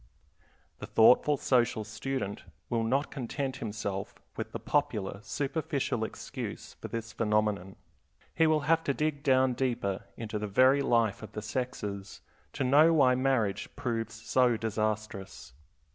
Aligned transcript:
The 0.79 0.87
thoughtful 0.87 1.37
social 1.37 1.83
student 1.83 2.41
will 2.71 2.81
not 2.83 3.11
content 3.11 3.57
himself 3.57 4.15
with 4.35 4.51
the 4.51 4.57
popular 4.57 5.19
superficial 5.21 6.03
excuse 6.03 6.73
for 6.81 6.87
this 6.87 7.13
phenomenon. 7.13 7.75
He 8.33 8.47
will 8.47 8.61
have 8.61 8.83
to 8.85 8.95
dig 8.95 9.21
down 9.21 9.53
deeper 9.53 10.05
into 10.17 10.39
the 10.39 10.47
very 10.47 10.81
life 10.81 11.21
of 11.21 11.33
the 11.33 11.43
sexes 11.43 12.21
to 12.53 12.63
know 12.63 12.91
why 12.95 13.13
marriage 13.13 13.69
proves 13.75 14.15
so 14.15 14.57
disastrous. 14.57 15.53